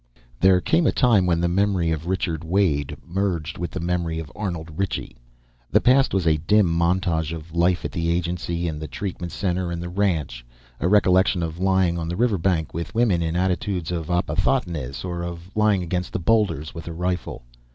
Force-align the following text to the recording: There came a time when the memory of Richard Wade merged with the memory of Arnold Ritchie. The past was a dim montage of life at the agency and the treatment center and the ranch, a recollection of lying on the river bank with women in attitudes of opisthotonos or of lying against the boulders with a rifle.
There 0.39 0.59
came 0.61 0.87
a 0.87 0.91
time 0.91 1.27
when 1.27 1.41
the 1.41 1.47
memory 1.47 1.91
of 1.91 2.07
Richard 2.07 2.43
Wade 2.43 2.97
merged 3.05 3.59
with 3.59 3.69
the 3.69 3.79
memory 3.79 4.17
of 4.17 4.31
Arnold 4.35 4.71
Ritchie. 4.79 5.15
The 5.69 5.79
past 5.79 6.11
was 6.11 6.25
a 6.25 6.37
dim 6.37 6.65
montage 6.65 7.31
of 7.31 7.53
life 7.53 7.85
at 7.85 7.91
the 7.91 8.09
agency 8.09 8.67
and 8.67 8.81
the 8.81 8.87
treatment 8.87 9.31
center 9.31 9.71
and 9.71 9.79
the 9.79 9.89
ranch, 9.89 10.43
a 10.79 10.87
recollection 10.87 11.43
of 11.43 11.59
lying 11.59 11.99
on 11.99 12.07
the 12.09 12.15
river 12.17 12.39
bank 12.39 12.73
with 12.73 12.95
women 12.95 13.21
in 13.21 13.35
attitudes 13.35 13.91
of 13.91 14.07
opisthotonos 14.09 15.05
or 15.05 15.21
of 15.21 15.51
lying 15.55 15.83
against 15.83 16.13
the 16.13 16.19
boulders 16.19 16.73
with 16.73 16.87
a 16.87 16.93
rifle. 16.93 17.43